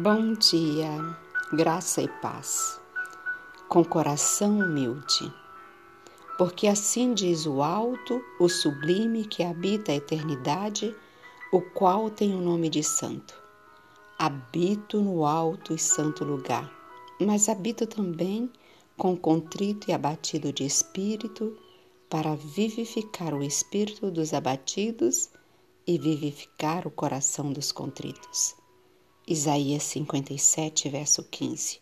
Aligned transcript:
Bom 0.00 0.34
dia, 0.34 0.88
graça 1.52 2.00
e 2.00 2.06
paz, 2.06 2.80
com 3.68 3.84
coração 3.84 4.60
humilde, 4.60 5.34
porque 6.38 6.68
assim 6.68 7.12
diz 7.12 7.46
o 7.46 7.64
alto, 7.64 8.22
o 8.38 8.48
sublime 8.48 9.24
que 9.24 9.42
habita 9.42 9.90
a 9.90 9.96
eternidade, 9.96 10.94
o 11.50 11.60
qual 11.60 12.10
tem 12.10 12.32
o 12.32 12.40
nome 12.40 12.68
de 12.68 12.80
Santo. 12.80 13.34
Habito 14.16 15.00
no 15.00 15.26
alto 15.26 15.74
e 15.74 15.78
santo 15.80 16.24
lugar, 16.24 16.72
mas 17.20 17.48
habito 17.48 17.84
também 17.84 18.48
com 18.96 19.16
contrito 19.16 19.90
e 19.90 19.92
abatido 19.92 20.52
de 20.52 20.64
espírito, 20.64 21.58
para 22.08 22.36
vivificar 22.36 23.34
o 23.34 23.42
espírito 23.42 24.12
dos 24.12 24.32
abatidos 24.32 25.28
e 25.84 25.98
vivificar 25.98 26.86
o 26.86 26.90
coração 26.92 27.52
dos 27.52 27.72
contritos. 27.72 28.54
Isaías 29.30 29.82
57, 29.82 30.88
verso 30.88 31.22
15. 31.22 31.80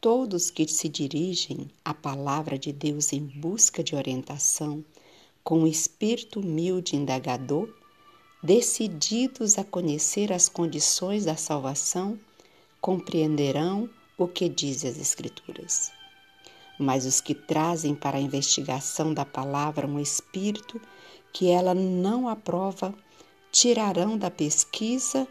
Todos 0.00 0.52
que 0.52 0.68
se 0.68 0.88
dirigem 0.88 1.68
à 1.84 1.92
palavra 1.92 2.56
de 2.56 2.72
Deus 2.72 3.12
em 3.12 3.18
busca 3.18 3.82
de 3.82 3.96
orientação, 3.96 4.84
com 5.42 5.64
o 5.64 5.66
espírito 5.66 6.38
humilde 6.38 6.94
e 6.94 6.98
indagador, 7.00 7.68
decididos 8.40 9.58
a 9.58 9.64
conhecer 9.64 10.32
as 10.32 10.48
condições 10.48 11.24
da 11.24 11.34
salvação, 11.34 12.16
compreenderão 12.80 13.90
o 14.16 14.28
que 14.28 14.48
diz 14.48 14.84
as 14.84 14.96
Escrituras. 14.96 15.90
Mas 16.78 17.04
os 17.04 17.20
que 17.20 17.34
trazem 17.34 17.96
para 17.96 18.16
a 18.16 18.20
investigação 18.20 19.12
da 19.12 19.24
palavra 19.24 19.88
um 19.88 19.98
espírito 19.98 20.80
que 21.32 21.48
ela 21.48 21.74
não 21.74 22.28
aprova, 22.28 22.94
tirarão 23.50 24.16
da 24.16 24.30
pesquisa 24.30 25.26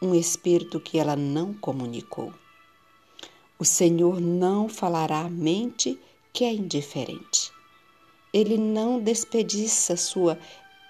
um 0.00 0.14
espírito 0.14 0.78
que 0.78 0.98
ela 0.98 1.16
não 1.16 1.54
comunicou. 1.54 2.32
O 3.58 3.64
Senhor 3.64 4.20
não 4.20 4.68
falará 4.68 5.20
à 5.20 5.30
mente 5.30 5.98
que 6.32 6.44
é 6.44 6.52
indiferente. 6.52 7.50
Ele 8.32 8.58
não 8.58 9.00
despediça 9.00 9.96
sua 9.96 10.38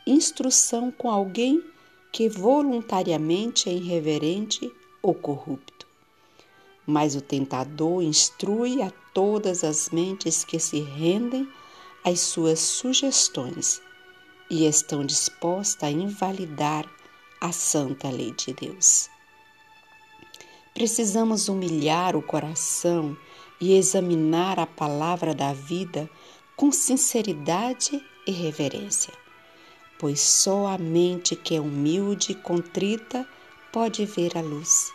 instrução 0.07 0.91
com 0.91 1.09
alguém 1.09 1.63
que 2.11 2.29
voluntariamente 2.29 3.69
é 3.69 3.73
irreverente 3.73 4.73
ou 5.01 5.15
corrupto. 5.15 5.87
Mas 6.85 7.15
o 7.15 7.21
tentador 7.21 8.03
instrui 8.03 8.83
a 8.83 8.91
todas 9.15 9.63
as 9.63 9.91
mentes 9.91 10.45
que 10.45 10.59
se 10.59 10.81
rendem 10.81 11.49
às 12.05 12.21
suas 12.21 12.59
sugestões 12.59 13.81
e 14.51 14.67
estão 14.67 15.05
dispostas 15.05 15.89
a 15.89 15.91
invalidar 15.91 16.89
a 17.41 17.53
santa 17.53 18.09
lei 18.09 18.33
de 18.33 18.53
Deus. 18.53 19.11
Precisamos 20.73 21.49
humilhar 21.49 22.17
o 22.17 22.23
coração 22.23 23.17
e 23.61 23.75
examinar 23.75 24.59
a 24.59 24.67
palavra 24.67 25.35
da 25.35 25.53
vida 25.53 26.09
com 26.55 26.71
sinceridade 26.71 28.05
e 28.27 28.31
reverência, 28.31 29.13
pois 29.99 30.21
só 30.21 30.67
a 30.67 30.79
mente 30.79 31.37
que 31.37 31.57
é 31.57 31.61
humilde 31.61 32.33
e 32.33 32.35
contrita 32.35 33.27
pode 33.73 34.05
ver 34.05 34.37
a 34.37 34.41
luz. 34.41 34.91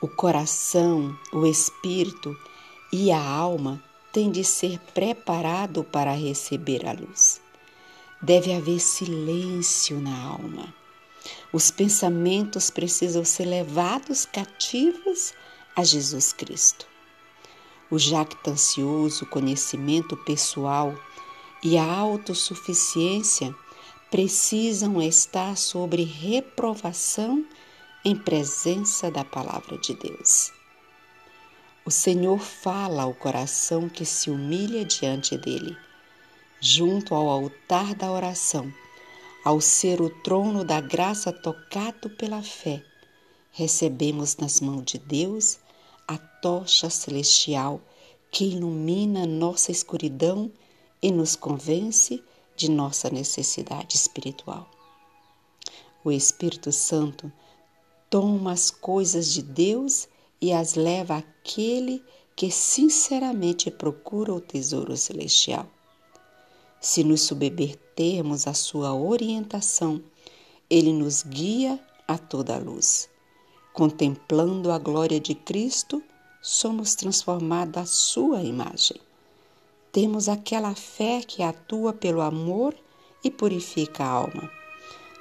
O 0.00 0.08
coração, 0.08 1.16
o 1.32 1.46
espírito 1.46 2.36
e 2.92 3.10
a 3.10 3.24
alma 3.24 3.82
têm 4.12 4.30
de 4.30 4.44
ser 4.44 4.78
preparado 4.94 5.84
para 5.84 6.12
receber 6.12 6.86
a 6.86 6.92
luz. 6.92 7.40
Deve 8.20 8.52
haver 8.52 8.80
silêncio 8.80 10.00
na 10.00 10.24
alma 10.24 10.74
os 11.52 11.70
pensamentos 11.70 12.70
precisam 12.70 13.24
ser 13.24 13.44
levados 13.44 14.26
cativos 14.26 15.32
a 15.74 15.84
Jesus 15.84 16.32
Cristo. 16.32 16.86
O 17.90 17.98
jactancioso 17.98 19.26
conhecimento 19.26 20.16
pessoal 20.16 20.94
e 21.62 21.78
a 21.78 21.84
autossuficiência 21.84 23.54
precisam 24.10 25.00
estar 25.00 25.56
sobre 25.56 26.02
reprovação 26.02 27.44
em 28.04 28.16
presença 28.16 29.10
da 29.10 29.24
palavra 29.24 29.78
de 29.78 29.94
Deus. 29.94 30.52
O 31.84 31.90
Senhor 31.90 32.38
fala 32.38 33.02
ao 33.02 33.14
coração 33.14 33.88
que 33.88 34.04
se 34.04 34.30
humilha 34.30 34.84
diante 34.84 35.36
dele, 35.36 35.76
junto 36.60 37.14
ao 37.14 37.28
altar 37.28 37.94
da 37.94 38.10
oração 38.10 38.72
ao 39.46 39.60
ser 39.60 40.00
o 40.02 40.10
trono 40.10 40.64
da 40.64 40.80
graça 40.80 41.32
tocado 41.32 42.10
pela 42.10 42.42
fé, 42.42 42.82
recebemos 43.52 44.36
nas 44.38 44.60
mãos 44.60 44.84
de 44.84 44.98
Deus 44.98 45.60
a 46.08 46.18
tocha 46.18 46.90
celestial 46.90 47.80
que 48.28 48.44
ilumina 48.44 49.24
nossa 49.24 49.70
escuridão 49.70 50.50
e 51.00 51.12
nos 51.12 51.36
convence 51.36 52.20
de 52.56 52.68
nossa 52.68 53.08
necessidade 53.08 53.94
espiritual. 53.94 54.68
O 56.02 56.10
Espírito 56.10 56.72
Santo 56.72 57.30
toma 58.10 58.50
as 58.50 58.68
coisas 58.68 59.32
de 59.32 59.42
Deus 59.42 60.08
e 60.40 60.52
as 60.52 60.74
leva 60.74 61.18
àquele 61.18 62.02
que 62.34 62.50
sinceramente 62.50 63.70
procura 63.70 64.34
o 64.34 64.40
tesouro 64.40 64.96
celestial. 64.96 65.68
Se 66.80 67.02
nos 67.02 67.22
submetermos 67.22 68.46
à 68.46 68.54
sua 68.54 68.94
orientação, 68.94 70.02
ele 70.68 70.92
nos 70.92 71.22
guia 71.22 71.80
a 72.06 72.18
toda 72.18 72.54
a 72.54 72.58
luz. 72.58 73.08
Contemplando 73.72 74.70
a 74.70 74.78
glória 74.78 75.20
de 75.20 75.34
Cristo, 75.34 76.02
somos 76.40 76.94
transformados 76.94 77.76
à 77.76 77.86
sua 77.86 78.42
imagem. 78.42 78.98
Temos 79.92 80.28
aquela 80.28 80.74
fé 80.74 81.22
que 81.26 81.42
atua 81.42 81.92
pelo 81.92 82.20
amor 82.20 82.74
e 83.24 83.30
purifica 83.30 84.04
a 84.04 84.08
alma. 84.08 84.50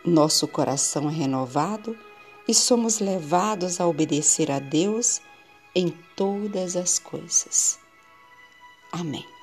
Nosso 0.06 0.48
coração 0.48 1.10
é 1.10 1.14
renovado 1.14 1.98
e 2.48 2.54
somos 2.54 3.00
levados 3.00 3.82
a 3.82 3.88
obedecer 3.88 4.52
a 4.52 4.60
Deus 4.60 5.20
em 5.74 5.90
todas 6.16 6.76
as 6.76 7.00
coisas. 7.00 7.80
Amém. 8.92 9.35